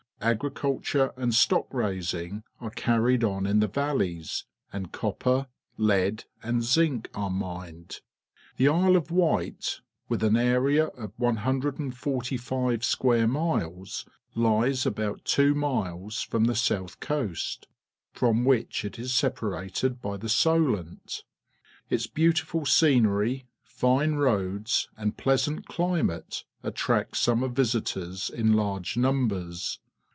Agriculture 0.23 1.11
and 1.17 1.33
stock 1.33 1.65
raising 1.73 2.43
are 2.59 2.69
carried 2.69 3.23
on 3.23 3.47
in 3.47 3.59
the 3.59 3.67
valleys, 3.67 4.45
and 4.71 4.91
copper, 4.91 5.47
lead, 5.77 6.25
and 6.43 6.61
zinc 6.61 7.09
are 7.15 7.31
mined. 7.31 8.01
The 8.57 8.65
SCOTLAND 8.65 8.83
171 8.83 8.91
Isle 8.91 8.95
of 8.97 9.09
Wight, 9.09 9.79
with 10.09 10.23
an 10.23 10.37
area 10.37 10.85
of 10.89 11.11
145 11.17 12.83
square 12.85 13.27
miles, 13.27 14.05
lies 14.35 14.85
about 14.85 15.25
two 15.25 15.55
miles 15.55 16.21
from 16.21 16.43
the 16.45 16.53
south 16.55 16.99
coast, 16.99 17.67
from 18.13 18.45
which 18.45 18.85
it 18.85 18.99
is 18.99 19.15
separated 19.15 20.03
bj' 20.03 20.19
the 20.19 20.29
Solent. 20.29 21.23
Its 21.89 22.05
beautiful 22.05 22.67
scenery, 22.67 23.47
fine 23.63 24.13
roads, 24.13 24.87
and 24.95 25.17
pleasant 25.17 25.65
climate 25.67 26.43
attract 26.61 27.17
summer 27.17 27.49
^ 27.49 27.53
isitors 27.55 28.31
in 28.31 28.53
large 28.53 28.95
numbers. 28.95 29.79